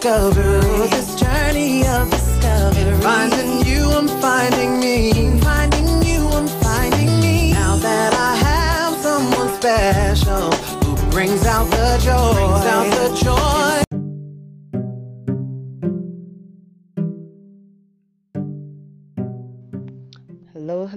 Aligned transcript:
discovery. 0.00 0.88
This 0.88 1.14
journey 1.14 1.86
of 1.86 2.10
discovery. 2.10 3.00
Finding 3.02 3.66
you, 3.66 3.90
I'm 3.90 4.08
finding 4.08 4.80
me. 4.80 5.38
Finding 5.40 6.02
you, 6.02 6.26
I'm 6.28 6.48
finding 6.62 7.20
me. 7.20 7.52
Now 7.52 7.76
that 7.76 8.14
I 8.14 8.34
have 8.36 8.96
someone 9.02 9.54
special 9.54 10.52
who 10.52 11.10
brings 11.10 11.44
out 11.44 11.68
the 11.70 11.98
joy. 12.02 12.32
Brings 12.32 12.66
out 12.66 12.90
the 12.96 13.24
joy. 13.24 13.79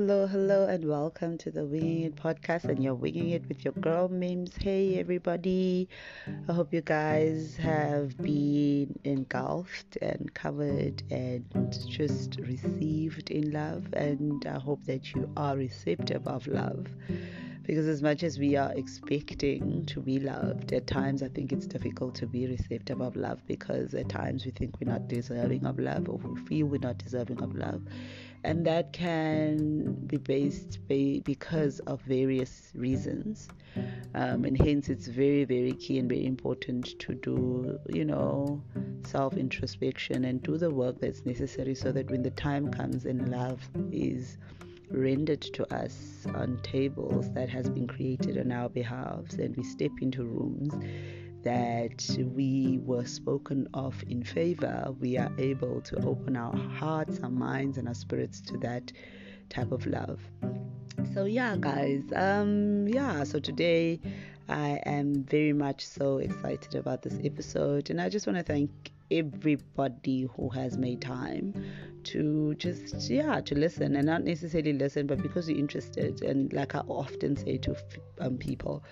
Hello, 0.05 0.27
hello, 0.27 0.65
and 0.65 0.83
welcome 0.83 1.37
to 1.37 1.49
the 1.49 1.63
Winging 1.63 2.03
It 2.03 2.17
podcast. 2.17 2.65
And 2.65 2.83
you're 2.83 2.93
winging 2.93 3.29
it 3.29 3.47
with 3.47 3.63
your 3.63 3.71
girl 3.75 4.09
Mims. 4.09 4.53
Hey, 4.59 4.99
everybody. 4.99 5.87
I 6.49 6.51
hope 6.51 6.73
you 6.73 6.81
guys 6.81 7.55
have 7.55 8.17
been 8.17 8.99
engulfed 9.05 9.97
and 10.01 10.29
covered 10.33 11.03
and 11.09 11.45
just 11.87 12.37
received 12.41 13.31
in 13.31 13.51
love. 13.53 13.93
And 13.93 14.45
I 14.45 14.59
hope 14.59 14.83
that 14.87 15.13
you 15.13 15.31
are 15.37 15.55
receptive 15.55 16.27
of 16.27 16.47
love. 16.47 16.85
Because 17.65 17.87
as 17.87 18.01
much 18.01 18.23
as 18.23 18.37
we 18.37 18.57
are 18.57 18.73
expecting 18.73 19.85
to 19.85 20.01
be 20.01 20.19
loved, 20.19 20.73
at 20.73 20.85
times 20.85 21.23
I 21.23 21.29
think 21.29 21.53
it's 21.53 21.65
difficult 21.65 22.13
to 22.15 22.27
be 22.27 22.45
receptive 22.45 22.99
of 22.99 23.15
love 23.15 23.39
because 23.47 23.93
at 23.93 24.09
times 24.09 24.43
we 24.43 24.51
think 24.51 24.81
we're 24.81 24.91
not 24.91 25.07
deserving 25.07 25.65
of 25.65 25.79
love 25.79 26.09
or 26.09 26.17
we 26.17 26.41
feel 26.41 26.65
we're 26.65 26.81
not 26.81 26.97
deserving 26.97 27.41
of 27.41 27.55
love 27.55 27.81
and 28.43 28.65
that 28.65 28.91
can 28.91 29.93
be 30.07 30.17
based 30.17 30.79
because 30.87 31.79
of 31.81 32.01
various 32.01 32.71
reasons 32.75 33.47
um, 34.15 34.43
and 34.45 34.57
hence 34.61 34.89
it's 34.89 35.07
very 35.07 35.45
very 35.45 35.73
key 35.73 35.97
and 35.97 36.09
very 36.09 36.25
important 36.25 36.97
to 36.99 37.13
do 37.15 37.79
you 37.89 38.05
know 38.05 38.61
self 39.05 39.35
introspection 39.37 40.25
and 40.25 40.43
do 40.43 40.57
the 40.57 40.69
work 40.69 40.99
that's 40.99 41.25
necessary 41.25 41.75
so 41.75 41.91
that 41.91 42.09
when 42.11 42.23
the 42.23 42.31
time 42.31 42.69
comes 42.71 43.05
and 43.05 43.29
love 43.29 43.61
is 43.91 44.37
rendered 44.89 45.41
to 45.41 45.73
us 45.73 46.27
on 46.35 46.59
tables 46.61 47.31
that 47.33 47.49
has 47.49 47.69
been 47.69 47.87
created 47.87 48.37
on 48.37 48.51
our 48.51 48.69
behalves 48.69 49.35
and 49.35 49.55
we 49.55 49.63
step 49.63 49.91
into 50.01 50.23
rooms 50.23 50.73
that 51.43 52.05
we 52.33 52.79
were 52.83 53.05
spoken 53.05 53.67
of 53.73 54.01
in 54.07 54.23
favor, 54.23 54.93
we 54.99 55.17
are 55.17 55.31
able 55.37 55.81
to 55.81 55.95
open 56.05 56.35
our 56.35 56.55
hearts, 56.55 57.19
our 57.21 57.29
minds, 57.29 57.77
and 57.77 57.87
our 57.87 57.93
spirits 57.93 58.41
to 58.41 58.57
that 58.59 58.91
type 59.49 59.71
of 59.71 59.85
love. 59.85 60.19
So, 61.13 61.25
yeah, 61.25 61.55
guys, 61.59 62.03
um, 62.15 62.87
yeah, 62.87 63.23
so 63.23 63.39
today 63.39 63.99
I 64.49 64.79
am 64.85 65.23
very 65.23 65.53
much 65.53 65.85
so 65.85 66.17
excited 66.17 66.75
about 66.75 67.01
this 67.01 67.19
episode, 67.23 67.89
and 67.89 68.01
I 68.01 68.09
just 68.09 68.25
want 68.27 68.37
to 68.37 68.43
thank 68.43 68.91
everybody 69.11 70.27
who 70.35 70.49
has 70.49 70.77
made 70.77 71.01
time 71.01 71.53
to 72.03 72.53
just 72.55 73.09
yeah 73.09 73.39
to 73.41 73.55
listen 73.55 73.95
and 73.95 74.05
not 74.05 74.23
necessarily 74.23 74.73
listen 74.73 75.07
but 75.07 75.21
because 75.21 75.47
you're 75.47 75.57
interested 75.57 76.21
and 76.21 76.51
like 76.51 76.75
i 76.75 76.79
often 76.79 77.35
say 77.35 77.57
to 77.57 77.75
um, 78.19 78.37
people 78.37 78.83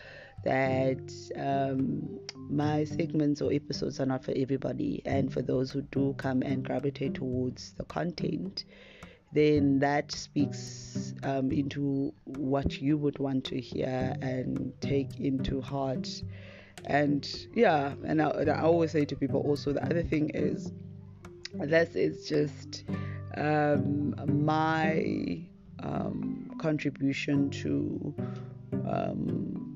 that 0.44 1.12
um, 1.38 2.20
my 2.50 2.84
segments 2.84 3.42
or 3.42 3.52
episodes 3.54 4.00
are 4.00 4.06
not 4.06 4.24
for 4.24 4.34
everybody, 4.36 5.02
and 5.06 5.32
for 5.32 5.42
those 5.42 5.72
who 5.72 5.82
do 5.84 6.14
come 6.18 6.42
and 6.42 6.66
gravitate 6.66 7.16
towards 7.16 7.74
the 7.74 7.84
content, 7.86 8.66
then 9.34 9.80
that 9.80 10.12
speaks 10.12 11.14
um, 11.24 11.52
into 11.52 12.14
what 12.26 12.82
you 12.82 12.98
would 12.98 13.20
want 13.20 13.46
to 13.46 13.60
hear 13.60 14.16
and 14.22 14.74
take 14.82 15.20
into 15.20 15.62
heart. 15.62 16.10
And 16.86 17.28
yeah, 17.54 17.94
and 18.04 18.22
I, 18.22 18.30
and 18.32 18.50
I 18.50 18.62
always 18.62 18.92
say 18.92 19.06
to 19.06 19.16
people 19.16 19.42
also 19.42 19.72
the 19.72 19.84
other 19.84 20.04
thing 20.04 20.32
is 20.34 20.72
this 21.54 21.96
is 21.96 22.28
just 22.28 22.86
um, 23.38 24.16
my 24.44 25.42
um, 25.84 26.52
contribution 26.60 27.50
to 27.52 28.14
um, 28.88 29.71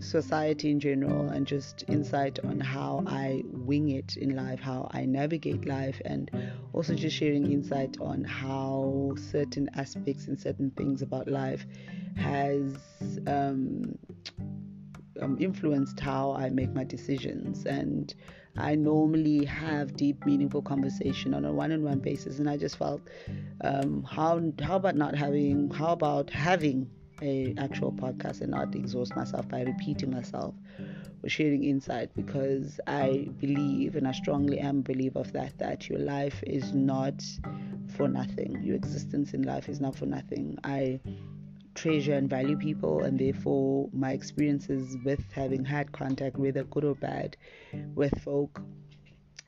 society 0.00 0.70
in 0.70 0.80
general 0.80 1.28
and 1.28 1.46
just 1.46 1.84
insight 1.88 2.38
on 2.44 2.60
how 2.60 3.02
I 3.06 3.42
wing 3.46 3.90
it 3.90 4.16
in 4.16 4.36
life, 4.36 4.60
how 4.60 4.88
I 4.92 5.04
navigate 5.04 5.66
life, 5.66 6.00
and 6.04 6.30
also 6.72 6.94
just 6.94 7.16
sharing 7.16 7.50
insight 7.50 7.96
on 8.00 8.24
how 8.24 9.14
certain 9.30 9.68
aspects 9.74 10.28
and 10.28 10.38
certain 10.38 10.70
things 10.72 11.02
about 11.02 11.28
life 11.28 11.66
has 12.16 12.76
um, 13.26 13.98
um, 15.20 15.36
influenced 15.40 15.98
how 16.00 16.32
I 16.32 16.50
make 16.50 16.72
my 16.72 16.84
decisions. 16.84 17.66
And 17.66 18.14
I 18.56 18.74
normally 18.74 19.44
have 19.44 19.96
deep, 19.96 20.24
meaningful 20.26 20.62
conversation 20.62 21.34
on 21.34 21.44
a 21.44 21.52
one-on-one 21.52 22.00
basis, 22.00 22.38
and 22.38 22.48
I 22.48 22.56
just 22.56 22.76
felt, 22.76 23.02
um, 23.62 24.02
how 24.02 24.40
how 24.60 24.76
about 24.76 24.96
not 24.96 25.14
having, 25.14 25.70
how 25.70 25.92
about 25.92 26.30
having 26.30 26.90
a 27.22 27.54
actual 27.58 27.92
podcast 27.92 28.40
and 28.40 28.50
not 28.50 28.74
exhaust 28.74 29.14
myself 29.16 29.48
by 29.48 29.62
repeating 29.62 30.10
myself 30.10 30.54
or 31.22 31.28
sharing 31.28 31.64
insight 31.64 32.10
because 32.14 32.80
I 32.86 33.28
believe 33.38 33.96
and 33.96 34.06
I 34.06 34.12
strongly 34.12 34.58
am 34.58 34.78
a 34.78 34.82
believer 34.82 35.20
of 35.20 35.32
that 35.32 35.58
that 35.58 35.88
your 35.88 35.98
life 35.98 36.42
is 36.46 36.72
not 36.72 37.22
for 37.96 38.08
nothing. 38.08 38.62
Your 38.62 38.76
existence 38.76 39.34
in 39.34 39.42
life 39.42 39.68
is 39.68 39.80
not 39.80 39.96
for 39.96 40.06
nothing. 40.06 40.58
I 40.64 41.00
treasure 41.74 42.14
and 42.14 42.28
value 42.28 42.56
people 42.56 43.02
and 43.02 43.18
therefore 43.18 43.88
my 43.92 44.12
experiences 44.12 44.96
with 45.04 45.22
having 45.32 45.64
had 45.64 45.92
contact 45.92 46.36
whether 46.36 46.64
good 46.64 46.84
or 46.84 46.96
bad 46.96 47.36
with 47.94 48.20
folk 48.22 48.60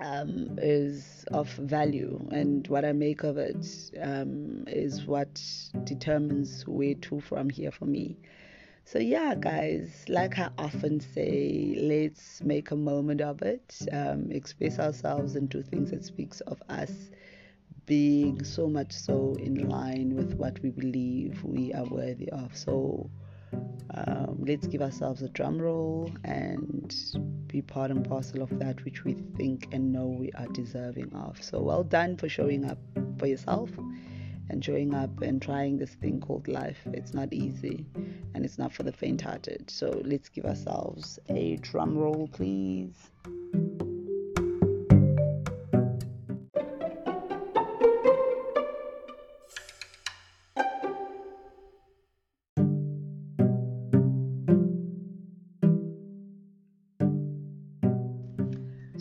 um, 0.01 0.59
is 0.61 1.25
of 1.33 1.49
value, 1.51 2.29
and 2.33 2.67
what 2.69 2.85
I 2.85 2.93
make 2.93 3.23
of 3.25 3.39
it 3.39 3.67
um, 4.01 4.65
is 4.69 5.07
what 5.07 5.41
determines 5.85 6.67
where 6.67 6.95
to 6.95 7.21
from 7.21 7.51
here 7.51 7.71
for 7.73 7.87
me. 7.87 8.19
So, 8.85 8.99
yeah, 8.99 9.35
guys, 9.37 10.05
like 10.09 10.39
I 10.39 10.51
often 10.59 11.01
say, 11.01 11.77
let's 11.81 12.43
make 12.43 12.71
a 12.73 12.77
moment 12.77 13.21
of 13.21 13.43
it, 13.43 13.77
um, 13.93 14.31
express 14.33 14.79
ourselves, 14.79 15.37
and 15.37 15.49
do 15.49 15.63
things 15.63 15.91
that 15.93 16.05
speaks 16.05 16.41
of 16.43 16.63
us 16.69 17.11
being 17.87 18.45
so 18.45 18.69
much 18.69 18.93
so 18.93 19.35
in 19.39 19.69
line 19.69 20.15
with 20.17 20.35
what 20.35 20.61
we 20.63 20.71
believe 20.71 21.43
we 21.45 21.73
are 21.75 21.85
worthy 21.87 22.31
of. 22.31 22.57
So, 22.57 23.11
um, 23.95 24.37
let's 24.47 24.67
give 24.67 24.83
ourselves 24.83 25.23
a 25.23 25.29
drum 25.29 25.61
roll 25.61 26.11
and 26.25 26.95
be 27.47 27.61
part 27.61 27.91
and 27.91 28.09
parcel 28.09 28.43
of 28.43 28.59
that 28.59 28.85
which 28.85 29.05
we 29.05 29.15
think 29.37 29.69
and 29.73 29.93
know 29.93 30.07
we 30.07 30.31
are 30.33 30.47
deserving 30.49 31.13
of. 31.15 31.43
So, 31.43 31.61
well 31.61 31.83
done 31.83 32.17
for 32.17 32.29
showing 32.29 32.65
up 32.65 32.79
for 33.19 33.27
yourself 33.27 33.71
and 34.49 34.65
showing 34.65 34.95
up 34.95 35.23
and 35.23 35.41
trying 35.43 35.79
this 35.79 35.95
thing 35.95 36.21
called 36.21 36.49
life. 36.49 36.79
It's 36.93 37.15
not 37.15 37.33
easy 37.33 37.87
and 38.35 38.45
it's 38.45 38.59
not 38.59 38.73
for 38.73 38.85
the 38.85 38.93
faint 38.93 39.23
hearted. 39.23 39.71
So, 39.71 40.01
let's 40.05 40.29
give 40.29 40.45
ourselves 40.45 41.19
a 41.29 41.57
drum 41.57 41.97
roll, 41.99 42.29
please. 42.33 43.11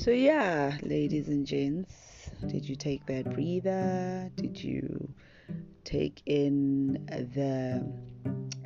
So, 0.10 0.16
yeah, 0.16 0.76
ladies 0.82 1.28
and 1.28 1.46
gents, 1.46 2.32
did 2.48 2.68
you 2.68 2.76
take 2.76 3.06
that 3.06 3.30
breather? 3.30 4.32
Did 4.36 4.60
you 4.60 5.14
take 5.84 6.24
in 6.26 7.06
the, 7.06 7.88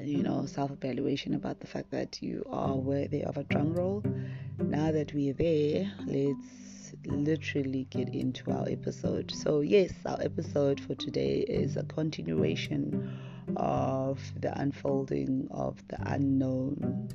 you 0.02 0.24
know, 0.24 0.46
self 0.46 0.72
evaluation 0.72 1.34
about 1.34 1.60
the 1.60 1.68
fact 1.68 1.92
that 1.92 2.22
you 2.22 2.46
are 2.50 2.76
worthy 2.76 3.26
of 3.26 3.36
a 3.36 3.44
drum 3.44 3.74
roll? 3.74 4.06
Now 4.58 4.94
that 4.94 5.14
we're 5.14 5.34
there, 5.34 5.92
let's 6.06 6.96
literally 7.08 7.88
get 7.90 8.16
into 8.16 8.50
our 8.50 8.70
episode. 8.70 9.30
So, 9.36 9.60
yes, 9.60 9.92
our 10.06 10.22
episode 10.22 10.80
for 10.80 10.96
today 10.96 11.40
is 11.40 11.76
a 11.76 11.84
continuation 11.84 13.20
of 13.58 14.22
the 14.40 14.58
unfolding 14.58 15.50
of 15.52 15.86
the 15.90 15.98
unknown 16.06 17.10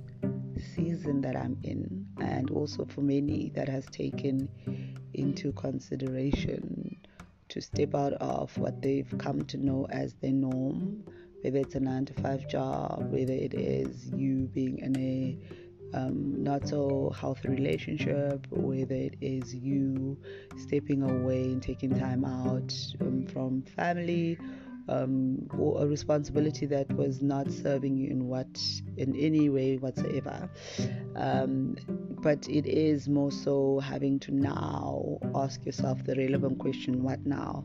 season 0.75 1.23
that 1.23 1.37
I'm 1.37 1.57
in, 1.63 2.07
and 2.21 2.51
also 2.51 2.85
for 2.85 3.01
many 3.01 3.51
that 3.55 3.69
has 3.69 3.87
taken 3.87 4.49
into 5.15 5.53
consideration 5.53 6.97
to 7.49 7.61
step 7.61 7.95
out 7.95 8.13
of 8.15 8.57
what 8.59 8.81
they've 8.83 9.15
come 9.19 9.43
to 9.47 9.57
know 9.57 9.87
as 9.91 10.15
their 10.15 10.33
norm, 10.33 11.03
whether 11.43 11.59
it's 11.59 11.75
a 11.75 11.81
nine 11.81 12.05
to 12.05 12.15
five 12.15 12.47
job, 12.49 13.07
whether 13.11 13.33
it 13.33 13.55
is 13.55 14.11
you 14.15 14.49
being 14.53 14.79
in 14.79 14.97
a 14.99 15.39
um, 15.95 16.43
not 16.43 16.69
so 16.69 17.15
healthy 17.19 17.49
relationship, 17.49 18.47
whether 18.51 18.95
it 18.95 19.15
is 19.23 19.55
you 19.55 20.19
stepping 20.59 21.03
away 21.03 21.45
and 21.45 21.63
taking 21.63 21.99
time 21.99 22.25
out 22.25 22.75
um, 23.01 23.27
from 23.27 23.63
family 23.63 24.39
um, 24.89 25.47
or 25.57 25.83
a 25.83 25.87
responsibility 25.87 26.67
that 26.67 26.91
was 26.97 27.23
not 27.23 27.51
serving 27.51 27.97
you 27.97 28.11
in 28.11 28.29
what 28.29 28.61
in 28.97 29.15
any 29.17 29.49
way 29.49 29.77
whatsoever. 29.77 30.49
Um, 31.17 31.77
but 32.21 32.49
it 32.49 32.67
is 32.67 33.09
more 33.09 33.31
so 33.31 33.81
having 33.81 34.19
to 34.21 34.35
now 34.35 35.19
ask 35.35 35.65
yourself 35.65 36.05
the 36.05 36.17
relevant 36.17 36.59
question: 36.59 37.03
What 37.03 37.25
now? 37.27 37.65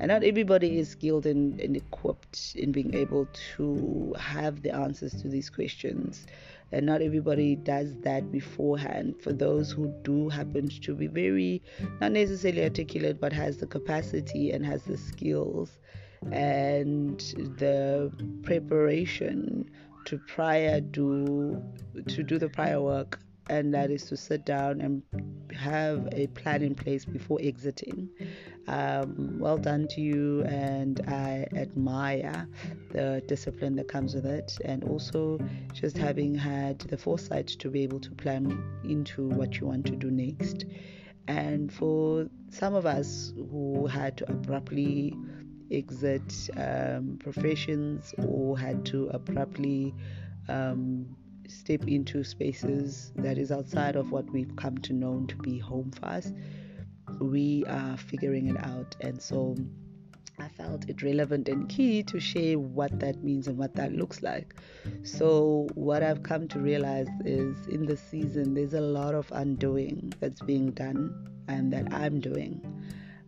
And 0.00 0.08
not 0.08 0.24
everybody 0.24 0.78
is 0.78 0.88
skilled 0.88 1.26
and, 1.26 1.60
and 1.60 1.76
equipped 1.76 2.54
in 2.56 2.72
being 2.72 2.94
able 2.94 3.28
to 3.56 4.14
have 4.18 4.62
the 4.62 4.74
answers 4.74 5.12
to 5.22 5.28
these 5.28 5.48
questions 5.50 6.26
and 6.72 6.86
not 6.86 7.02
everybody 7.02 7.54
does 7.54 7.94
that 8.00 8.32
beforehand. 8.32 9.14
For 9.20 9.32
those 9.32 9.70
who 9.70 9.94
do 10.02 10.30
happen 10.30 10.68
to 10.68 10.94
be 10.94 11.06
very, 11.06 11.62
not 12.00 12.12
necessarily 12.12 12.64
articulate, 12.64 13.20
but 13.20 13.32
has 13.32 13.58
the 13.58 13.66
capacity 13.66 14.52
and 14.52 14.64
has 14.64 14.82
the 14.84 14.96
skills 14.96 15.78
and 16.30 17.18
the 17.58 18.12
preparation 18.42 19.68
to 20.04 20.18
prior 20.18 20.80
do 20.80 21.62
to 22.08 22.22
do 22.22 22.38
the 22.38 22.48
prior 22.48 22.80
work 22.80 23.18
and 23.48 23.74
that 23.74 23.90
is 23.90 24.04
to 24.04 24.16
sit 24.16 24.44
down 24.46 24.80
and 24.80 25.02
have 25.54 26.08
a 26.12 26.26
plan 26.28 26.62
in 26.62 26.74
place 26.74 27.04
before 27.04 27.38
exiting. 27.42 28.08
Um, 28.68 29.38
well 29.38 29.58
done 29.58 29.88
to 29.88 30.00
you, 30.00 30.42
and 30.44 31.00
I 31.08 31.46
admire 31.56 32.48
the 32.92 33.22
discipline 33.26 33.74
that 33.76 33.88
comes 33.88 34.14
with 34.14 34.24
it, 34.24 34.56
and 34.64 34.84
also 34.84 35.40
just 35.72 35.96
having 35.98 36.34
had 36.34 36.78
the 36.78 36.96
foresight 36.96 37.48
to 37.48 37.68
be 37.68 37.82
able 37.82 38.00
to 38.00 38.10
plan 38.12 38.62
into 38.84 39.28
what 39.28 39.60
you 39.60 39.66
want 39.66 39.86
to 39.86 39.96
do 39.96 40.10
next. 40.10 40.64
And 41.26 41.72
for 41.72 42.28
some 42.50 42.74
of 42.74 42.86
us 42.86 43.32
who 43.36 43.86
had 43.86 44.16
to 44.18 44.30
abruptly 44.30 45.16
exit 45.72 46.50
um, 46.56 47.18
professions 47.20 48.14
or 48.18 48.58
had 48.58 48.84
to 48.86 49.08
abruptly 49.08 49.94
um, 50.48 51.16
step 51.48 51.86
into 51.86 52.24
spaces 52.24 53.12
that 53.16 53.38
is 53.38 53.50
outside 53.50 53.96
of 53.96 54.10
what 54.10 54.30
we've 54.30 54.54
come 54.56 54.78
to 54.78 54.92
know 54.92 55.24
to 55.28 55.36
be 55.36 55.58
home 55.58 55.90
for 55.90 56.06
us, 56.06 56.32
we 57.20 57.64
are 57.68 57.96
figuring 57.96 58.48
it 58.48 58.56
out. 58.64 58.96
And 59.00 59.20
so 59.20 59.56
I 60.38 60.48
felt 60.48 60.88
it 60.88 61.02
relevant 61.02 61.48
and 61.48 61.68
key 61.68 62.02
to 62.04 62.18
share 62.18 62.58
what 62.58 62.98
that 63.00 63.22
means 63.22 63.46
and 63.48 63.58
what 63.58 63.74
that 63.74 63.92
looks 63.92 64.22
like. 64.22 64.54
So, 65.02 65.68
what 65.74 66.02
I've 66.02 66.22
come 66.22 66.48
to 66.48 66.58
realize 66.58 67.08
is 67.24 67.66
in 67.68 67.86
the 67.86 67.96
season, 67.96 68.54
there's 68.54 68.74
a 68.74 68.80
lot 68.80 69.14
of 69.14 69.30
undoing 69.32 70.12
that's 70.20 70.40
being 70.40 70.70
done 70.72 71.28
and 71.48 71.72
that 71.72 71.92
I'm 71.92 72.18
doing. 72.18 72.71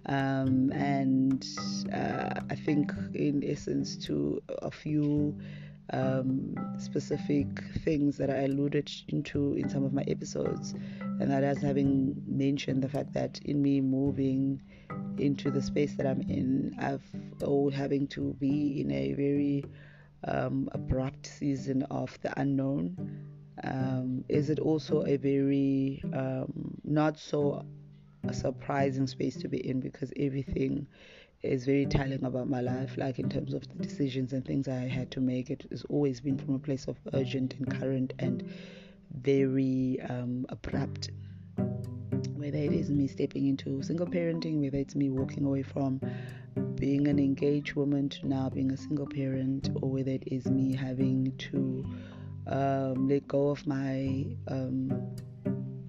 Um, 0.06 0.70
and 0.72 1.46
uh, 1.92 2.40
I 2.50 2.54
think, 2.54 2.92
in 3.14 3.42
essence, 3.44 3.96
to 4.06 4.42
a 4.62 4.70
few 4.70 5.38
um, 5.92 6.54
specific 6.78 7.46
things 7.84 8.16
that 8.18 8.30
I 8.30 8.44
alluded 8.44 8.90
into 9.08 9.54
in 9.54 9.68
some 9.68 9.84
of 9.84 9.92
my 9.92 10.02
episodes, 10.08 10.74
and 11.00 11.30
that 11.30 11.44
as 11.44 11.58
having 11.58 12.22
mentioned 12.26 12.82
the 12.82 12.88
fact 12.88 13.12
that 13.14 13.40
in 13.44 13.62
me 13.62 13.80
moving 13.80 14.62
into 15.18 15.50
the 15.50 15.62
space 15.62 15.94
that 15.94 16.06
I'm 16.06 16.22
in, 16.22 16.74
I've 16.78 17.04
oh 17.42 17.70
having 17.70 18.06
to 18.08 18.34
be 18.34 18.80
in 18.80 18.90
a 18.90 19.12
very 19.14 19.64
um, 20.26 20.68
abrupt 20.72 21.26
season 21.26 21.82
of 21.84 22.18
the 22.22 22.38
unknown. 22.40 22.96
Um, 23.62 24.24
is 24.28 24.50
it 24.50 24.58
also 24.58 25.04
a 25.06 25.16
very 25.16 26.02
um, 26.12 26.74
not 26.82 27.18
so 27.18 27.64
a 28.28 28.34
surprising 28.34 29.06
space 29.06 29.36
to 29.36 29.48
be 29.48 29.66
in 29.68 29.80
because 29.80 30.12
everything 30.16 30.86
is 31.42 31.66
very 31.66 31.86
telling 31.86 32.24
about 32.24 32.48
my 32.48 32.60
life, 32.60 32.96
like 32.96 33.18
in 33.18 33.28
terms 33.28 33.52
of 33.52 33.62
the 33.68 33.74
decisions 33.82 34.32
and 34.32 34.44
things 34.44 34.66
I 34.66 34.88
had 34.88 35.10
to 35.12 35.20
make. 35.20 35.50
It 35.50 35.66
has 35.70 35.84
always 35.90 36.20
been 36.20 36.38
from 36.38 36.54
a 36.54 36.58
place 36.58 36.86
of 36.88 36.96
urgent 37.12 37.54
and 37.54 37.80
current 37.80 38.14
and 38.18 38.42
very 39.20 39.98
um, 40.08 40.46
abrupt. 40.48 41.10
Whether 42.34 42.58
it 42.58 42.72
is 42.72 42.90
me 42.90 43.06
stepping 43.08 43.46
into 43.46 43.82
single 43.82 44.06
parenting, 44.06 44.60
whether 44.60 44.78
it's 44.78 44.94
me 44.94 45.10
walking 45.10 45.44
away 45.44 45.62
from 45.62 46.00
being 46.76 47.08
an 47.08 47.18
engaged 47.18 47.74
woman 47.74 48.08
to 48.08 48.26
now 48.26 48.48
being 48.48 48.70
a 48.72 48.76
single 48.76 49.06
parent, 49.06 49.70
or 49.80 49.90
whether 49.90 50.10
it 50.10 50.24
is 50.26 50.46
me 50.46 50.74
having 50.74 51.32
to 51.38 51.84
um, 52.46 53.08
let 53.08 53.26
go 53.28 53.48
of 53.48 53.66
my 53.66 54.26
um, 54.48 55.14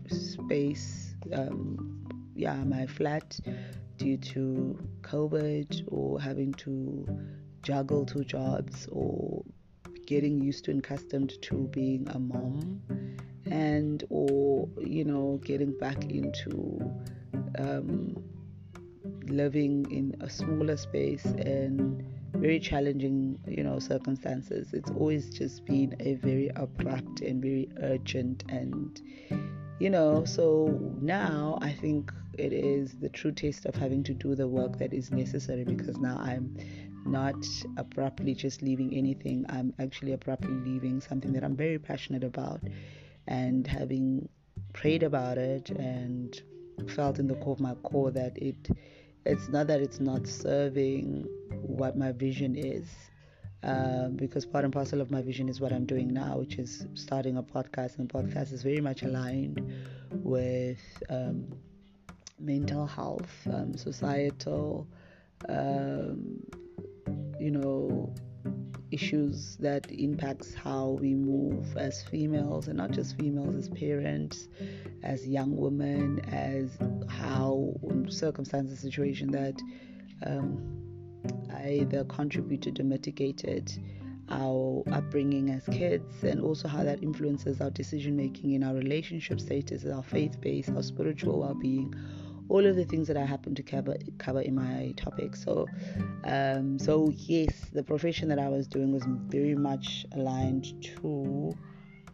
space, 0.08 1.16
um, 1.34 2.05
yeah, 2.36 2.56
my 2.66 2.86
flat 2.86 3.40
due 3.98 4.18
to 4.18 4.78
COVID 5.02 5.86
or 5.88 6.20
having 6.20 6.54
to 6.56 7.08
juggle 7.64 8.06
two 8.06 8.26
jobs 8.26 8.88
or 8.92 9.44
getting 10.06 10.40
used 10.40 10.66
to 10.66 10.72
and 10.72 10.86
accustomed 10.86 11.34
to 11.42 11.68
being 11.72 12.08
a 12.10 12.20
mom 12.20 12.82
and 13.46 14.04
or 14.10 14.68
you 14.80 15.04
know 15.04 15.40
getting 15.44 15.72
back 15.78 16.04
into 16.06 16.80
um, 17.58 18.16
living 19.28 19.90
in 19.90 20.16
a 20.20 20.30
smaller 20.30 20.78
space 20.78 21.26
and 21.26 22.06
very 22.34 22.60
challenging 22.60 23.40
you 23.48 23.64
know 23.64 23.80
circumstances. 23.80 24.74
It's 24.74 24.92
always 24.92 25.30
just 25.30 25.66
been 25.66 25.96
a 26.02 26.16
very 26.16 26.52
abrupt 26.56 27.22
and 27.22 27.42
very 27.42 27.70
urgent 27.82 28.44
and 28.50 29.02
you 29.80 29.90
know 29.90 30.24
so 30.26 30.80
now 31.02 31.58
i 31.62 31.72
think 31.72 32.12
it 32.38 32.54
is 32.54 32.96
the 33.00 33.10
true 33.10 33.32
taste 33.32 33.66
of 33.66 33.76
having 33.76 34.04
to 34.04 34.14
do 34.14 34.36
the 34.36 34.48
work 34.48 34.78
that 34.78 34.94
is 34.94 35.12
necessary 35.12 35.64
because 35.64 35.98
now 35.98 36.18
I'm 36.18 36.58
not 37.06 37.46
abruptly 37.78 38.34
just 38.34 38.62
leaving 38.62 38.94
anything. 38.96 39.46
I'm 39.50 39.74
actually 39.80 40.14
abruptly 40.14 40.54
leaving 40.54 41.02
something 41.02 41.34
that 41.34 41.44
I'm 41.44 41.56
very 41.56 41.80
passionate 41.80 42.24
about 42.24 42.62
and 43.28 43.66
having 43.66 44.28
prayed 44.74 45.04
about 45.04 45.38
it 45.38 45.70
and 45.70 46.42
felt 46.90 47.20
in 47.20 47.28
the 47.28 47.36
core 47.36 47.54
of 47.54 47.60
my 47.60 47.76
core 47.76 48.12
that 48.12 48.38
it 48.38 48.70
it's 49.26 49.50
not 49.50 49.68
that 49.68 49.82
it's 49.82 50.00
not 50.00 50.28
serving 50.28 51.26
what 51.50 51.98
my 51.98 52.12
vision 52.12 52.56
is 52.56 52.88
um, 53.66 54.16
because 54.16 54.46
part 54.46 54.64
and 54.64 54.72
parcel 54.72 55.02
of 55.02 55.10
my 55.10 55.22
vision 55.22 55.50
is 55.50 55.60
what 55.60 55.74
I'm 55.74 55.86
doing 55.86 56.14
now, 56.14 56.38
which 56.38 56.58
is 56.58 56.86
starting 56.94 57.38
a 57.38 57.44
podcast, 57.44 57.98
and 57.98 58.08
the 58.08 58.14
podcast 58.14 58.54
is 58.54 58.62
very 58.62 58.80
much 58.80 59.02
aligned 59.02 59.60
with 60.12 60.80
um, 61.10 61.48
mental 62.40 62.86
health, 62.86 63.32
um, 63.52 63.76
societal, 63.76 64.88
um, 65.50 66.40
you 67.40 67.52
know, 67.52 68.14
issues 68.92 69.58
that 69.58 69.92
impacts 69.92 70.54
how 70.54 70.98
we 71.02 71.14
move 71.14 71.76
as 71.78 72.04
females 72.04 72.68
and 72.68 72.78
not 72.78 72.92
just 72.92 73.18
females 73.18 73.56
as 73.56 73.70
parents 73.70 74.48
as 75.04 75.28
young 75.28 75.56
women 75.56 76.20
as 76.32 76.78
how 77.10 77.74
circumstances 78.08 78.80
situation 78.80 79.32
that 79.32 79.60
um, 80.26 80.58
either 81.66 82.04
contributed 82.06 82.80
or 82.80 82.84
mitigated 82.84 83.72
our 84.30 84.84
upbringing 84.92 85.52
as 85.52 85.66
kids 85.68 86.24
and 86.24 86.42
also 86.42 86.68
how 86.68 86.84
that 86.84 87.04
influences 87.04 87.62
our 87.62 87.70
decision 87.70 88.16
making 88.16 88.54
in 88.54 88.64
our 88.64 88.74
relationship 88.74 89.40
status 89.40 89.86
our 89.86 90.04
faith 90.04 90.40
base 90.42 90.70
our 90.70 90.82
spiritual 90.82 91.40
well-being 91.40 91.94
all 92.50 92.66
of 92.66 92.76
the 92.76 92.86
things 92.86 93.08
that 93.08 93.18
I 93.18 93.26
happen 93.26 93.56
to 93.56 93.64
cover 93.64 93.96
cover 94.18 94.42
in 94.42 94.56
my 94.56 94.94
topic. 94.98 95.36
So, 95.36 95.68
um, 96.24 96.78
so 96.80 97.12
yes, 97.16 97.54
the 97.74 97.84
profession 97.84 98.30
that 98.30 98.40
I 98.40 98.50
was 98.50 98.68
doing 98.68 98.92
was 98.92 99.04
very 99.28 99.56
much 99.56 100.06
aligned 100.14 100.66
to 101.02 101.54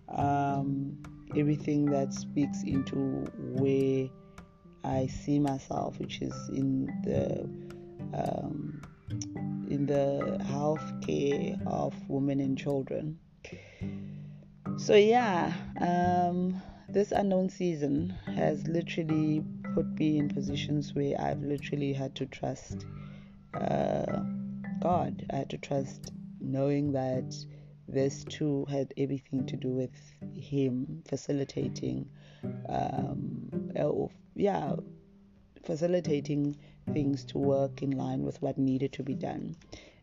um, 0.10 0.98
everything 1.36 1.86
that 1.86 2.14
speaks 2.14 2.64
into 2.64 3.26
where 3.38 4.10
I 4.84 5.08
see 5.08 5.40
myself, 5.40 6.00
which 6.00 6.22
is 6.22 6.34
in 6.50 6.86
the 7.04 7.44
um, 8.18 8.82
in 9.70 9.86
the 9.86 10.44
health 10.50 10.84
care 11.02 11.56
of 11.66 11.94
women 12.10 12.40
and 12.40 12.58
children. 12.58 13.20
So 14.78 14.96
yeah, 14.96 15.54
um, 15.80 16.62
this 16.90 17.12
unknown 17.12 17.50
season 17.50 18.16
has 18.36 18.68
literally 18.68 19.44
put 19.74 19.86
me 20.00 20.18
in 20.18 20.30
positions 20.30 20.94
where 20.94 21.20
I've 21.20 21.42
literally 21.42 21.94
had 21.94 22.16
to 22.16 22.26
trust 22.26 22.86
uh, 23.54 24.22
God. 24.82 25.26
I 25.32 25.38
had 25.38 25.50
to 25.52 25.58
trust 25.58 26.12
knowing 26.40 26.92
that 26.94 27.36
this 27.88 28.24
too 28.24 28.66
had 28.70 28.94
everything 28.98 29.46
to 29.48 29.58
do 29.58 29.70
with 29.70 29.92
Him 30.34 31.04
facilitating, 31.08 32.10
um, 32.70 33.72
yeah, 34.36 34.76
facilitating 35.64 36.58
things 36.94 37.26
to 37.26 37.38
work 37.38 37.82
in 37.82 37.92
line 37.92 38.24
with 38.24 38.42
what 38.42 38.58
needed 38.58 38.94
to 38.94 39.04
be 39.04 39.14
done. 39.14 39.56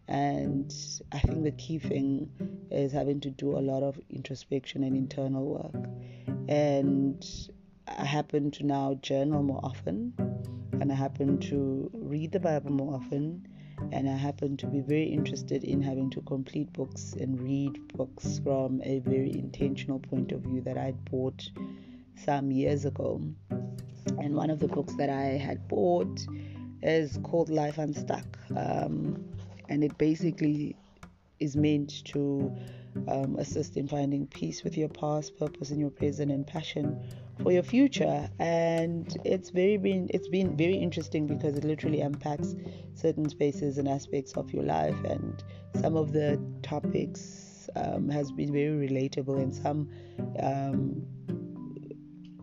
And 0.07 0.75
I 1.13 1.19
think 1.19 1.45
the 1.45 1.53
key 1.53 1.79
thing 1.79 2.31
is 2.71 2.93
having 2.93 3.21
to 3.21 3.31
do 3.31 3.57
a 3.57 3.61
lot 3.61 3.83
of 3.83 4.01
introspection 4.09 4.83
and 4.85 4.97
internal 4.97 5.45
work. 5.45 5.91
And 6.49 7.23
I 7.97 8.05
happen 8.05 8.51
to 8.53 8.67
now 8.67 8.95
journal 9.03 9.43
more 9.43 9.61
often, 9.63 10.13
and 10.81 10.93
I 10.93 10.95
happen 10.95 11.39
to 11.41 11.91
read 11.95 12.33
the 12.33 12.41
Bible 12.41 12.71
more 12.71 12.95
often, 12.95 13.47
and 13.93 14.09
I 14.09 14.17
happen 14.17 14.57
to 14.59 14.67
be 14.67 14.81
very 14.81 15.07
interested 15.07 15.65
in 15.65 15.81
having 15.81 16.11
to 16.11 16.21
complete 16.23 16.73
books 16.73 17.15
and 17.19 17.41
read 17.41 17.89
books 17.97 18.41
from 18.45 18.83
a 18.83 18.99
very 19.01 19.33
intentional 19.33 20.01
point 20.01 20.33
of 20.33 20.43
view 20.43 20.61
that 20.63 20.77
I'd 20.77 21.03
bought 21.07 21.49
some 22.25 22.51
years 22.51 22.85
ago. 22.85 23.23
And 24.19 24.35
one 24.35 24.51
of 24.51 24.59
the 24.59 24.69
books 24.69 24.95
that 24.97 25.09
I 25.09 25.39
had 25.39 25.67
bought 25.69 26.21
is 26.83 27.19
called 27.23 27.49
Life 27.49 27.79
Unstuck, 27.79 28.27
um, 28.57 29.25
and 29.69 29.83
it 29.83 29.97
basically 29.99 30.77
is 31.41 31.57
meant 31.57 32.05
to 32.07 32.55
um, 33.07 33.37
assist 33.37 33.77
in 33.77 33.87
finding 33.87 34.27
peace 34.27 34.65
with 34.65 34.77
your 34.77 34.89
past, 34.89 35.39
purpose 35.39 35.71
in 35.71 35.79
your 35.79 35.91
present, 35.91 36.33
and 36.33 36.47
passion 36.47 37.01
for 37.43 37.53
your 37.53 37.63
future. 37.63 38.29
And 38.39 39.17
it's 39.25 39.51
very 39.51 39.77
been 39.77 40.09
it's 40.13 40.29
been 40.29 40.57
very 40.57 40.77
interesting 40.77 41.27
because 41.27 41.57
it 41.57 41.65
literally 41.65 42.01
unpacks 42.01 42.55
certain 42.95 43.29
spaces 43.29 43.79
and 43.79 43.89
aspects 43.89 44.33
of 44.33 44.53
your 44.53 44.65
life, 44.65 44.97
and 45.05 45.43
some 45.81 45.97
of 45.97 46.13
the 46.13 46.41
topics 46.63 47.69
um, 47.77 48.09
has 48.09 48.33
been 48.33 48.53
very 48.53 48.89
relatable, 48.89 49.41
and 49.41 49.55
some 49.55 49.91
um, 50.41 51.07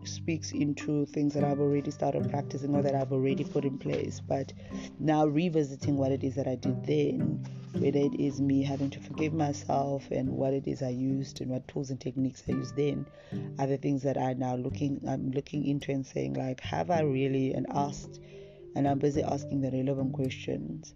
speaks 0.04 0.52
into 0.52 1.06
things 1.06 1.34
that 1.34 1.44
I've 1.44 1.60
already 1.60 1.90
started 1.90 2.30
practicing 2.30 2.74
or 2.74 2.82
that 2.82 2.94
I've 2.94 3.12
already 3.12 3.44
put 3.44 3.64
in 3.64 3.78
place. 3.78 4.20
But 4.20 4.52
now 4.98 5.26
revisiting 5.26 5.96
what 5.96 6.12
it 6.12 6.22
is 6.22 6.34
that 6.36 6.46
I 6.46 6.54
did 6.54 6.84
then 6.86 7.46
whether 7.80 7.98
it 7.98 8.20
is 8.20 8.40
me 8.40 8.62
having 8.62 8.90
to 8.90 9.00
forgive 9.00 9.32
myself 9.32 10.10
and 10.10 10.30
what 10.30 10.52
it 10.52 10.66
is 10.66 10.82
I 10.82 10.90
used 10.90 11.40
and 11.40 11.50
what 11.50 11.66
tools 11.68 11.90
and 11.90 12.00
techniques 12.00 12.42
I 12.48 12.52
used 12.52 12.76
then 12.76 13.06
are 13.58 13.66
the 13.66 13.76
things 13.76 14.02
that 14.02 14.16
I 14.18 14.32
now 14.34 14.56
looking 14.56 15.00
I'm 15.08 15.30
looking 15.30 15.64
into 15.64 15.92
and 15.92 16.06
saying 16.06 16.34
like 16.34 16.60
have 16.60 16.90
I 16.90 17.00
really 17.00 17.52
and 17.52 17.66
asked 17.70 18.20
and 18.76 18.86
I'm 18.86 18.98
busy 18.98 19.22
asking 19.22 19.62
the 19.62 19.70
relevant 19.70 20.12
questions. 20.12 20.94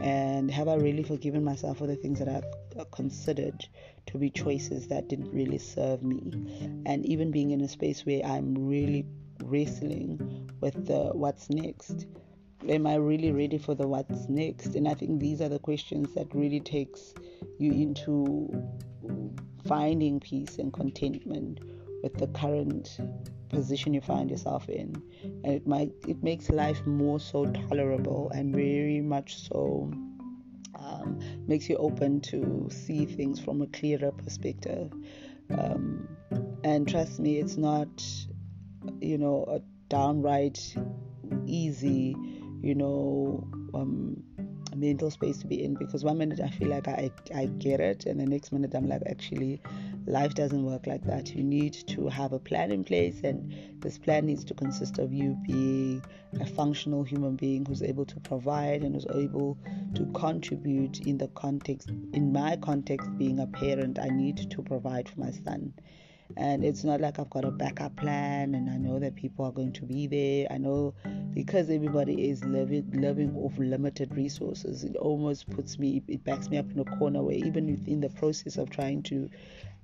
And 0.00 0.50
have 0.50 0.68
I 0.68 0.76
really 0.76 1.02
forgiven 1.02 1.42
myself 1.44 1.78
for 1.78 1.86
the 1.86 1.96
things 1.96 2.18
that 2.18 2.28
I 2.28 2.42
uh, 2.78 2.84
considered 2.92 3.66
to 4.06 4.18
be 4.18 4.30
choices 4.30 4.88
that 4.88 5.08
didn't 5.08 5.32
really 5.32 5.58
serve 5.58 6.02
me? 6.02 6.82
And 6.86 7.04
even 7.06 7.30
being 7.30 7.50
in 7.50 7.62
a 7.62 7.68
space 7.68 8.04
where 8.04 8.24
I'm 8.24 8.68
really 8.68 9.06
wrestling 9.42 10.50
with 10.60 10.86
the 10.86 11.10
what's 11.12 11.48
next 11.50 12.06
am 12.68 12.86
I 12.86 12.96
really 12.96 13.32
ready 13.32 13.58
for 13.58 13.74
the 13.74 13.86
what's 13.86 14.28
next? 14.28 14.74
And 14.74 14.88
I 14.88 14.94
think 14.94 15.20
these 15.20 15.40
are 15.40 15.48
the 15.48 15.58
questions 15.58 16.14
that 16.14 16.34
really 16.34 16.60
takes 16.60 17.14
you 17.58 17.72
into 17.72 18.70
finding 19.66 20.20
peace 20.20 20.58
and 20.58 20.72
contentment 20.72 21.60
with 22.02 22.14
the 22.14 22.26
current 22.28 22.98
position 23.48 23.94
you 23.94 24.00
find 24.00 24.30
yourself 24.30 24.68
in 24.68 24.94
and 25.22 25.52
it 25.52 25.66
might 25.66 25.92
it 26.08 26.22
makes 26.22 26.48
life 26.48 26.84
more 26.86 27.20
so 27.20 27.44
tolerable 27.68 28.30
and 28.34 28.54
very 28.54 29.00
much 29.00 29.36
so 29.46 29.92
um, 30.74 31.20
makes 31.46 31.68
you 31.68 31.76
open 31.76 32.20
to 32.20 32.66
see 32.70 33.04
things 33.04 33.38
from 33.38 33.60
a 33.60 33.66
clearer 33.66 34.10
perspective 34.10 34.90
um, 35.50 36.08
and 36.64 36.88
trust 36.88 37.20
me 37.20 37.38
it's 37.38 37.58
not 37.58 37.88
you 39.00 39.18
know 39.18 39.44
a 39.48 39.60
downright 39.88 40.74
easy 41.46 42.16
you 42.62 42.74
know, 42.74 43.46
um, 43.74 44.22
mental 44.76 45.10
space 45.10 45.38
to 45.38 45.46
be 45.46 45.62
in 45.62 45.74
because 45.74 46.04
one 46.04 46.18
minute 46.18 46.40
I 46.40 46.48
feel 46.48 46.68
like 46.68 46.88
I, 46.88 47.10
I 47.34 47.46
get 47.46 47.80
it, 47.80 48.06
and 48.06 48.20
the 48.20 48.26
next 48.26 48.52
minute 48.52 48.74
I'm 48.74 48.88
like, 48.88 49.02
actually, 49.06 49.60
life 50.06 50.34
doesn't 50.34 50.64
work 50.64 50.86
like 50.86 51.04
that. 51.04 51.34
You 51.34 51.42
need 51.42 51.74
to 51.88 52.08
have 52.08 52.32
a 52.32 52.38
plan 52.38 52.70
in 52.70 52.84
place, 52.84 53.20
and 53.24 53.52
this 53.82 53.98
plan 53.98 54.26
needs 54.26 54.44
to 54.44 54.54
consist 54.54 54.98
of 54.98 55.12
you 55.12 55.36
being 55.46 56.04
a 56.40 56.46
functional 56.46 57.02
human 57.02 57.36
being 57.36 57.66
who's 57.66 57.82
able 57.82 58.06
to 58.06 58.20
provide 58.20 58.82
and 58.82 58.94
who's 58.94 59.06
able 59.14 59.58
to 59.94 60.06
contribute 60.14 61.00
in 61.00 61.18
the 61.18 61.28
context, 61.28 61.90
in 62.12 62.32
my 62.32 62.56
context, 62.56 63.10
being 63.18 63.40
a 63.40 63.46
parent, 63.46 63.98
I 63.98 64.08
need 64.08 64.50
to 64.50 64.62
provide 64.62 65.08
for 65.08 65.20
my 65.20 65.30
son 65.30 65.74
and 66.36 66.64
it's 66.64 66.84
not 66.84 67.00
like 67.00 67.18
I've 67.18 67.30
got 67.30 67.44
a 67.44 67.50
backup 67.50 67.96
plan 67.96 68.54
and 68.54 68.70
I 68.70 68.76
know 68.76 68.98
that 68.98 69.14
people 69.14 69.44
are 69.44 69.52
going 69.52 69.72
to 69.74 69.84
be 69.84 70.06
there. 70.06 70.46
I 70.50 70.58
know 70.58 70.94
because 71.34 71.70
everybody 71.70 72.28
is 72.28 72.44
living 72.44 72.90
living 72.92 73.34
off 73.36 73.56
limited 73.58 74.14
resources, 74.14 74.84
it 74.84 74.96
almost 74.96 75.48
puts 75.50 75.78
me 75.78 76.02
it 76.08 76.24
backs 76.24 76.48
me 76.48 76.58
up 76.58 76.70
in 76.70 76.78
a 76.78 76.84
corner 76.84 77.22
where 77.22 77.36
even 77.36 77.70
within 77.70 78.00
the 78.00 78.10
process 78.10 78.56
of 78.56 78.70
trying 78.70 79.02
to 79.04 79.28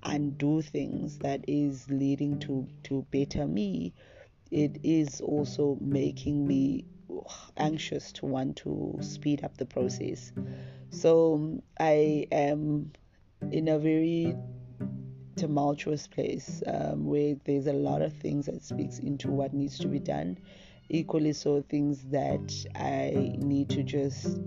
undo 0.05 0.63
things 0.63 1.19
that 1.19 1.45
is 1.49 1.89
leading 1.91 2.39
to 2.41 2.67
to 2.85 3.07
better 3.11 3.47
me, 3.47 3.93
it 4.51 4.79
is 4.83 5.21
also 5.21 5.77
making 5.81 6.47
me 6.47 6.85
anxious 7.57 8.13
to 8.13 8.27
want 8.27 8.57
to 8.57 8.97
speed 9.01 9.45
up 9.45 9.57
the 9.57 9.67
process. 9.67 10.33
So 10.91 11.63
I 11.79 12.27
am 12.33 12.93
in 13.51 13.69
a 13.69 13.79
very 13.79 14.37
tumultuous 15.39 16.07
place 16.09 16.63
um, 16.67 17.07
where 17.07 17.37
there's 17.45 17.67
a 17.67 17.73
lot 17.73 18.03
of 18.03 18.13
things 18.13 18.47
that 18.47 18.63
speaks 18.63 18.99
into 18.99 19.31
what 19.31 19.55
needs 19.55 19.79
to 19.79 19.89
be 19.89 19.99
done. 19.99 20.37
Equally 20.89 21.33
so, 21.33 21.63
things 21.63 22.03
that 22.11 22.53
I 22.75 23.37
need 23.39 23.69
to 23.71 23.83
just 23.83 24.41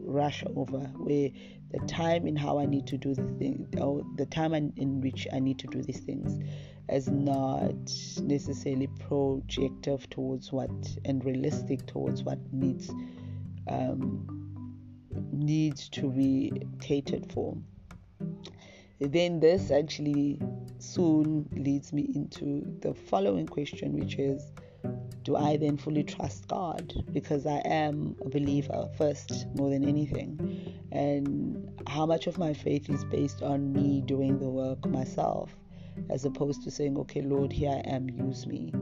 rush 0.00 0.42
over, 0.56 0.78
where 0.96 1.30
the 1.70 1.78
time 1.86 2.26
in 2.26 2.34
how 2.34 2.58
I 2.58 2.66
need 2.66 2.86
to 2.88 2.98
do 2.98 3.14
the 3.14 3.28
thing, 3.38 3.68
or 3.78 4.02
the 4.16 4.26
time 4.26 4.54
in 4.54 5.00
which 5.00 5.28
I 5.32 5.38
need 5.38 5.58
to 5.60 5.66
do 5.66 5.82
these 5.82 6.00
things, 6.00 6.40
is 6.88 7.08
not 7.08 7.92
necessarily 8.22 8.88
projective 8.98 10.08
towards 10.10 10.50
what 10.50 10.70
and 11.04 11.24
realistic 11.24 11.86
towards 11.86 12.22
what 12.22 12.38
needs 12.52 12.90
um, 13.68 14.26
needs 15.30 15.88
to 15.90 16.10
be 16.10 16.52
catered 16.80 17.30
for 17.32 17.56
then 19.10 19.40
this 19.40 19.70
actually 19.70 20.38
soon 20.78 21.48
leads 21.56 21.92
me 21.92 22.10
into 22.14 22.64
the 22.80 22.94
following 22.94 23.46
question, 23.46 23.92
which 23.92 24.16
is 24.16 24.52
do 25.22 25.36
I 25.36 25.56
then 25.56 25.76
fully 25.76 26.02
trust 26.02 26.48
God? 26.48 26.92
Because 27.12 27.46
I 27.46 27.58
am 27.64 28.16
a 28.24 28.28
believer 28.28 28.88
first, 28.98 29.46
more 29.54 29.70
than 29.70 29.88
anything. 29.88 30.76
And 30.90 31.80
how 31.86 32.06
much 32.06 32.26
of 32.26 32.38
my 32.38 32.52
faith 32.52 32.90
is 32.90 33.04
based 33.04 33.42
on 33.42 33.72
me 33.72 34.00
doing 34.00 34.38
the 34.38 34.48
work 34.48 34.84
myself, 34.86 35.56
as 36.10 36.24
opposed 36.24 36.64
to 36.64 36.70
saying, 36.70 36.98
okay, 36.98 37.22
Lord, 37.22 37.52
here 37.52 37.70
I 37.70 37.88
am, 37.88 38.10
use 38.10 38.46
me. 38.46 38.72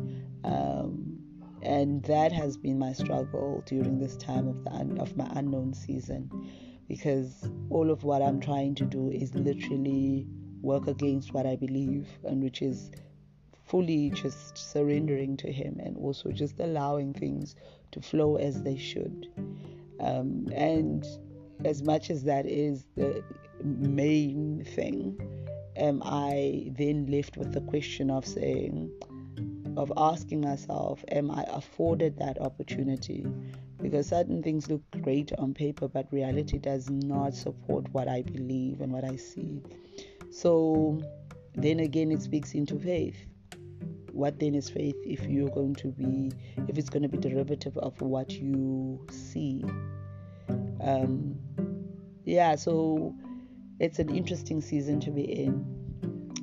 Um, 0.45 1.19
and 1.63 2.03
that 2.05 2.33
has 2.33 2.57
been 2.57 2.79
my 2.79 2.95
struggle 2.95 3.63
during 3.67 3.99
this 3.99 4.17
time 4.17 4.49
of 4.49 4.65
the 4.65 4.71
un- 4.71 4.99
of 4.99 5.15
my 5.19 5.29
unknown 5.35 5.75
season 5.75 6.31
because 6.91 7.49
all 7.71 7.89
of 7.89 8.03
what 8.03 8.21
I'm 8.21 8.41
trying 8.41 8.75
to 8.75 8.85
do 8.85 9.11
is 9.11 9.33
literally 9.37 10.27
work 10.61 10.89
against 10.89 11.33
what 11.33 11.47
I 11.47 11.55
believe, 11.55 12.09
and 12.25 12.43
which 12.43 12.63
is 12.63 12.91
fully 13.69 14.11
just 14.11 14.59
surrendering 14.59 15.37
to 15.37 15.53
Him 15.53 15.79
and 15.79 15.97
also 15.97 16.33
just 16.33 16.59
allowing 16.59 17.15
things 17.15 17.55
to 17.93 18.01
flow 18.01 18.39
as 18.39 18.63
they 18.63 18.77
should. 18.77 19.29
Um, 20.01 20.49
and 20.53 21.07
as 21.65 21.81
much 21.85 22.11
as 22.11 22.25
that 22.25 22.45
is 22.45 22.89
the 22.97 23.23
main 23.63 24.65
thing, 24.65 25.17
am 25.77 26.03
I 26.05 26.73
then 26.77 27.07
left 27.07 27.37
with 27.37 27.53
the 27.53 27.61
question 27.61 28.11
of 28.11 28.27
saying, 28.27 28.91
of 29.77 29.93
asking 29.97 30.41
myself, 30.41 31.05
am 31.13 31.31
I 31.31 31.45
afforded 31.51 32.19
that 32.19 32.41
opportunity? 32.41 33.25
Because 33.83 34.09
certain 34.09 34.43
things 34.43 34.69
look 34.69 34.83
great 35.03 35.33
on 35.39 35.55
paper, 35.55 35.89
but 35.89 36.07
reality 36.13 36.59
does 36.59 36.91
not 36.91 37.35
support 37.35 37.87
what 37.93 38.09
I 38.09 38.23
believe 38.23 38.81
and 38.81 38.93
what 38.93 39.05
I 39.05 39.17
see. 39.17 39.63
So 40.31 41.01
then 41.55 41.81
again, 41.81 42.11
it 42.11 42.23
speaks 42.23 42.55
into 42.55 42.79
faith. 42.79 43.17
What 44.13 44.39
then 44.39 44.55
is 44.55 44.69
faith 44.69 44.97
if 45.05 45.25
you're 45.27 45.51
going 45.51 45.75
to 45.77 45.89
be, 45.89 46.33
if 46.69 46.77
it's 46.77 46.91
going 46.91 47.03
to 47.03 47.09
be 47.09 47.19
derivative 47.19 47.77
of 47.79 48.01
what 48.01 48.31
you 48.31 49.05
see? 49.11 49.65
Um, 50.83 51.39
yeah, 52.25 52.57
so 52.57 53.15
it's 53.79 53.99
an 53.99 54.15
interesting 54.15 54.61
season 54.61 55.01
to 55.01 55.11
be 55.11 55.23
in 55.23 55.81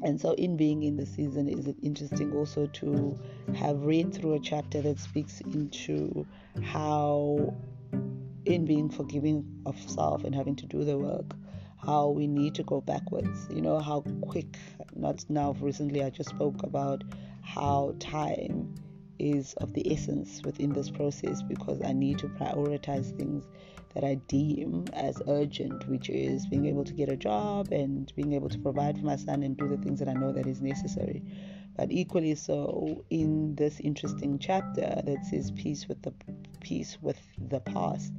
and 0.03 0.19
so 0.19 0.33
in 0.33 0.55
being 0.55 0.83
in 0.83 0.95
the 0.95 1.05
season 1.05 1.47
is 1.47 1.67
it 1.67 1.75
interesting 1.81 2.35
also 2.35 2.67
to 2.67 3.17
have 3.55 3.81
read 3.83 4.13
through 4.13 4.33
a 4.33 4.39
chapter 4.39 4.81
that 4.81 4.99
speaks 4.99 5.41
into 5.41 6.25
how 6.63 7.53
in 8.45 8.65
being 8.65 8.89
forgiving 8.89 9.45
of 9.65 9.77
self 9.89 10.23
and 10.23 10.33
having 10.33 10.55
to 10.55 10.65
do 10.65 10.83
the 10.83 10.97
work 10.97 11.35
how 11.85 12.09
we 12.09 12.27
need 12.27 12.55
to 12.55 12.63
go 12.63 12.81
backwards. 12.81 13.47
You 13.49 13.61
know 13.61 13.79
how 13.79 14.03
quick 14.21 14.57
not 14.95 15.23
now 15.29 15.55
recently 15.59 16.03
i 16.03 16.09
just 16.09 16.29
spoke 16.29 16.63
about 16.63 17.03
how 17.41 17.95
time 17.99 18.75
is 19.19 19.53
of 19.55 19.73
the 19.73 19.91
essence 19.91 20.41
within 20.43 20.71
this 20.71 20.89
process 20.89 21.41
because 21.43 21.81
i 21.83 21.91
need 21.91 22.17
to 22.19 22.27
prioritize 22.27 23.15
things 23.17 23.45
that 23.97 24.03
I 24.03 24.15
deem 24.27 24.85
as 24.93 25.19
urgent, 25.27 25.89
which 25.89 26.07
is 26.09 26.45
being 26.45 26.67
able 26.67 26.83
to 26.83 26.93
get 26.93 27.09
a 27.09 27.15
job 27.15 27.71
and 27.71 28.13
being 28.15 28.33
able 28.33 28.47
to 28.49 28.59
provide 28.59 28.95
for 28.99 29.05
my 29.05 29.15
son 29.15 29.41
and 29.41 29.57
do 29.57 29.67
the 29.67 29.77
things 29.77 29.97
that 29.97 30.07
I 30.07 30.13
know 30.13 30.31
that 30.33 30.45
is 30.45 30.61
necessary. 30.61 31.23
But 31.75 31.91
equally 31.91 32.35
so, 32.35 33.03
in 33.09 33.55
this 33.55 33.79
interesting 33.79 34.37
chapter 34.37 35.01
that 35.03 35.25
says 35.25 35.49
peace 35.49 35.87
with 35.87 35.99
the 36.03 36.13
peace 36.59 36.99
with 37.01 37.19
the 37.49 37.59
past, 37.59 38.13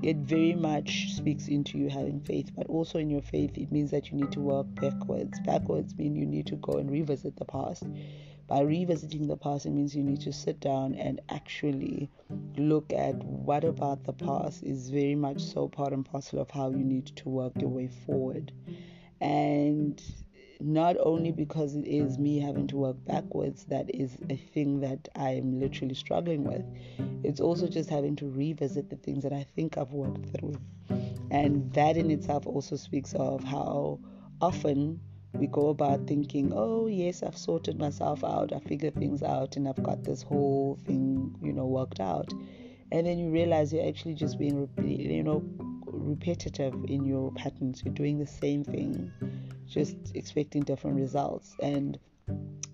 it 0.00 0.16
very 0.18 0.54
much 0.54 1.12
speaks 1.14 1.48
into 1.48 1.76
you 1.76 1.88
having 1.88 2.20
faith. 2.20 2.52
But 2.56 2.68
also 2.68 3.00
in 3.00 3.10
your 3.10 3.22
faith, 3.22 3.58
it 3.58 3.72
means 3.72 3.90
that 3.90 4.12
you 4.12 4.18
need 4.18 4.30
to 4.30 4.40
work 4.40 4.66
backwards. 4.76 5.40
Backwards 5.40 5.96
mean 5.96 6.14
you 6.14 6.26
need 6.26 6.46
to 6.46 6.56
go 6.56 6.74
and 6.74 6.88
revisit 6.88 7.36
the 7.36 7.44
past. 7.44 7.82
By 8.46 8.60
revisiting 8.60 9.26
the 9.26 9.36
past, 9.36 9.66
it 9.66 9.70
means 9.70 9.96
you 9.96 10.04
need 10.04 10.20
to 10.20 10.32
sit 10.32 10.60
down 10.60 10.94
and 10.94 11.20
actually 11.28 12.10
look 12.56 12.92
at 12.92 13.16
what 13.24 13.64
about 13.64 14.04
the 14.04 14.12
past 14.12 14.62
is 14.62 14.88
very 14.90 15.16
much 15.16 15.40
so 15.40 15.68
part 15.68 15.92
and 15.92 16.04
parcel 16.04 16.38
of 16.38 16.50
how 16.50 16.70
you 16.70 16.84
need 16.84 17.06
to 17.16 17.28
work 17.28 17.52
your 17.60 17.70
way 17.70 17.88
forward. 17.88 18.52
And 19.20 20.00
not 20.60 20.96
only 21.00 21.32
because 21.32 21.74
it 21.74 21.86
is 21.86 22.18
me 22.18 22.38
having 22.38 22.66
to 22.68 22.76
work 22.76 22.96
backwards 23.04 23.64
that 23.64 23.94
is 23.94 24.16
a 24.30 24.36
thing 24.36 24.80
that 24.80 25.08
I'm 25.16 25.58
literally 25.58 25.94
struggling 25.94 26.44
with, 26.44 26.64
it's 27.24 27.40
also 27.40 27.66
just 27.66 27.90
having 27.90 28.16
to 28.16 28.30
revisit 28.30 28.90
the 28.90 28.96
things 28.96 29.24
that 29.24 29.32
I 29.32 29.44
think 29.54 29.76
I've 29.76 29.92
worked 29.92 30.26
through. 30.36 30.56
And 31.30 31.72
that 31.72 31.96
in 31.96 32.10
itself 32.10 32.46
also 32.46 32.76
speaks 32.76 33.12
of 33.14 33.42
how 33.42 33.98
often 34.40 35.00
we 35.38 35.46
go 35.46 35.68
about 35.68 36.06
thinking, 36.06 36.52
oh, 36.54 36.86
yes, 36.86 37.22
I've 37.22 37.36
sorted 37.36 37.78
myself 37.78 38.24
out, 38.24 38.52
I 38.52 38.58
figured 38.60 38.94
things 38.94 39.22
out, 39.22 39.56
and 39.56 39.68
I've 39.68 39.82
got 39.82 40.04
this 40.04 40.22
whole 40.22 40.78
thing, 40.86 41.34
you 41.42 41.52
know, 41.52 41.66
worked 41.66 42.00
out. 42.00 42.32
And 42.92 43.06
then 43.06 43.18
you 43.18 43.30
realize 43.30 43.72
you're 43.72 43.86
actually 43.86 44.14
just 44.14 44.38
being, 44.38 44.68
you 44.82 45.22
know, 45.22 45.42
repetitive 45.86 46.74
in 46.88 47.04
your 47.04 47.32
patterns. 47.32 47.82
You're 47.84 47.94
doing 47.94 48.18
the 48.18 48.26
same 48.26 48.64
thing 48.64 49.12
just 49.68 49.96
expecting 50.14 50.62
different 50.62 50.96
results. 50.96 51.54
And 51.60 51.98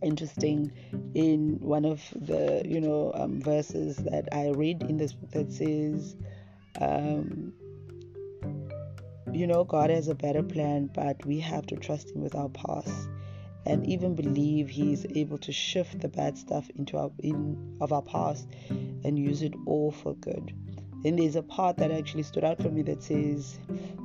interesting 0.02 0.72
in 1.14 1.58
one 1.60 1.84
of 1.84 2.02
the 2.14 2.62
you 2.64 2.80
know 2.80 3.12
um, 3.14 3.40
verses 3.40 3.96
that 3.96 4.28
I 4.32 4.48
read 4.48 4.82
in 4.82 4.96
this 4.96 5.12
book 5.12 5.30
that 5.30 5.52
says, 5.52 6.16
um, 6.80 7.52
you 9.32 9.46
know, 9.46 9.64
God 9.64 9.90
has 9.90 10.08
a 10.08 10.14
better 10.14 10.42
plan, 10.42 10.90
but 10.92 11.24
we 11.24 11.40
have 11.40 11.66
to 11.66 11.76
trust 11.76 12.10
Him 12.10 12.22
with 12.22 12.34
our 12.34 12.50
past 12.50 13.08
and 13.64 13.86
even 13.86 14.14
believe 14.14 14.68
He 14.68 14.92
is 14.92 15.06
able 15.14 15.38
to 15.38 15.52
shift 15.52 16.00
the 16.00 16.08
bad 16.08 16.36
stuff 16.36 16.68
into 16.76 16.98
our 16.98 17.10
in 17.20 17.76
of 17.80 17.92
our 17.92 18.02
past 18.02 18.48
and 18.68 19.18
use 19.18 19.42
it 19.42 19.54
all 19.66 19.90
for 19.90 20.14
good. 20.14 20.52
Then 21.02 21.16
there's 21.16 21.36
a 21.36 21.42
part 21.42 21.78
that 21.78 21.90
actually 21.90 22.22
stood 22.22 22.44
out 22.44 22.62
for 22.62 22.70
me 22.70 22.82
that 22.82 23.02
says, 23.02 23.58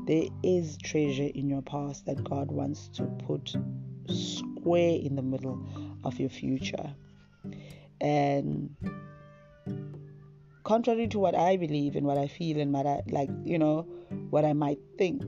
There 0.06 0.30
is 0.44 0.78
treasure 0.78 1.30
in 1.36 1.50
your 1.50 1.62
past 1.62 2.06
that 2.06 2.24
God 2.24 2.52
wants 2.52 2.88
to 2.90 3.04
put 3.04 3.56
square 4.08 4.98
in 5.00 5.16
the 5.16 5.22
middle 5.22 5.60
of 6.04 6.20
your 6.20 6.30
future. 6.30 6.96
And 8.00 8.76
contrary 10.68 11.08
to 11.08 11.18
what 11.18 11.34
I 11.34 11.56
believe 11.56 11.96
and 11.96 12.06
what 12.06 12.18
I 12.18 12.28
feel 12.28 12.60
and 12.60 12.74
what 12.74 12.86
I 12.86 13.02
like, 13.10 13.30
you 13.46 13.58
know, 13.58 13.84
what 14.32 14.44
I 14.44 14.52
might 14.52 14.80
think, 14.98 15.24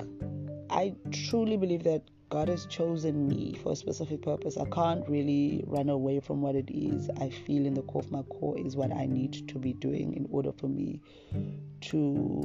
I 0.70 0.94
truly 1.12 1.56
believe 1.56 1.84
that 1.86 2.04
God 2.30 2.50
has 2.50 2.66
chosen 2.66 3.26
me 3.26 3.58
for 3.64 3.72
a 3.72 3.76
specific 3.78 4.22
purpose. 4.22 4.58
I 4.58 4.66
can't 4.66 5.08
really 5.08 5.64
run 5.66 5.88
away 5.88 6.20
from 6.20 6.42
what 6.42 6.56
it 6.56 6.70
is 6.70 7.10
I 7.22 7.30
feel 7.30 7.66
in 7.66 7.74
the 7.74 7.84
core 7.84 8.02
of 8.02 8.12
my 8.12 8.22
core 8.24 8.60
is 8.60 8.76
what 8.76 8.92
I 8.92 9.06
need 9.06 9.48
to 9.48 9.58
be 9.58 9.72
doing 9.72 10.14
in 10.14 10.28
order 10.30 10.52
for 10.52 10.68
me 10.68 11.00
to 11.92 12.44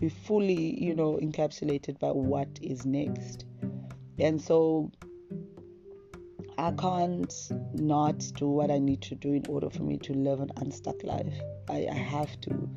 be 0.00 0.08
fully, 0.08 0.82
you 0.82 0.92
know, 0.96 1.20
encapsulated 1.22 2.00
by 2.00 2.10
what 2.10 2.48
is 2.62 2.84
next. 2.84 3.44
And 4.18 4.42
so 4.42 4.90
I 6.58 6.72
can't 6.72 7.32
not 7.74 8.18
do 8.34 8.48
what 8.48 8.72
I 8.72 8.80
need 8.80 9.02
to 9.02 9.14
do 9.14 9.34
in 9.34 9.46
order 9.48 9.70
for 9.70 9.84
me 9.84 9.98
to 9.98 10.14
live 10.14 10.40
an 10.40 10.50
unstuck 10.56 11.04
life. 11.04 11.40
I, 11.70 11.86
I 11.90 11.94
have 11.94 12.40
to 12.42 12.68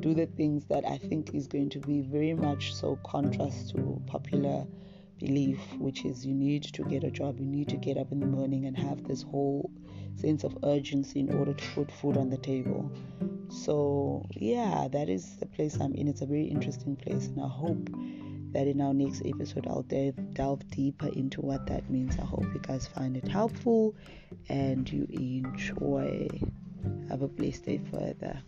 do 0.00 0.14
the 0.14 0.26
things 0.26 0.64
that 0.66 0.84
I 0.86 0.98
think 0.98 1.34
is 1.34 1.46
going 1.46 1.70
to 1.70 1.78
be 1.80 2.00
very 2.02 2.34
much 2.34 2.74
so 2.74 2.98
contrast 3.04 3.70
to 3.70 4.00
popular 4.06 4.66
belief, 5.18 5.58
which 5.78 6.04
is 6.04 6.24
you 6.24 6.34
need 6.34 6.62
to 6.64 6.84
get 6.84 7.04
a 7.04 7.10
job, 7.10 7.38
you 7.40 7.46
need 7.46 7.68
to 7.68 7.76
get 7.76 7.96
up 7.96 8.12
in 8.12 8.20
the 8.20 8.26
morning 8.26 8.66
and 8.66 8.76
have 8.76 9.04
this 9.04 9.22
whole 9.22 9.70
sense 10.16 10.44
of 10.44 10.56
urgency 10.64 11.20
in 11.20 11.34
order 11.34 11.54
to 11.54 11.64
put 11.74 11.90
food 11.90 12.16
on 12.16 12.30
the 12.30 12.38
table. 12.38 12.90
So, 13.50 14.26
yeah, 14.30 14.88
that 14.92 15.08
is 15.08 15.36
the 15.36 15.46
place 15.46 15.78
I'm 15.80 15.94
in. 15.94 16.08
It's 16.08 16.20
a 16.20 16.26
very 16.26 16.44
interesting 16.44 16.96
place, 16.96 17.26
and 17.26 17.40
I 17.40 17.48
hope 17.48 17.88
that 18.52 18.66
in 18.66 18.80
our 18.80 18.94
next 18.94 19.22
episode 19.24 19.66
I'll 19.66 19.82
delve, 19.82 20.34
delve 20.34 20.68
deeper 20.70 21.08
into 21.08 21.40
what 21.40 21.66
that 21.66 21.90
means. 21.90 22.18
I 22.18 22.24
hope 22.24 22.44
you 22.54 22.60
guys 22.60 22.86
find 22.86 23.16
it 23.16 23.28
helpful 23.28 23.94
and 24.48 24.90
you 24.90 25.06
enjoy. 25.10 26.28
Have 27.08 27.22
a 27.22 27.28
blessed 27.28 27.64
day 27.64 27.80
further. 27.90 28.42